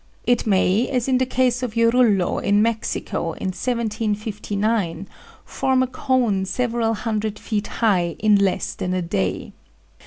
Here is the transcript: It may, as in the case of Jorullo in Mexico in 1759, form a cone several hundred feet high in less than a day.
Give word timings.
It 0.25 0.47
may, 0.47 0.87
as 0.89 1.07
in 1.07 1.19
the 1.19 1.27
case 1.27 1.61
of 1.61 1.75
Jorullo 1.75 2.39
in 2.39 2.59
Mexico 2.59 3.33
in 3.33 3.49
1759, 3.53 5.07
form 5.45 5.83
a 5.83 5.85
cone 5.85 6.43
several 6.45 6.95
hundred 6.95 7.37
feet 7.37 7.67
high 7.85 8.15
in 8.17 8.35
less 8.37 8.73
than 8.73 8.95
a 8.95 9.03
day. 9.03 9.53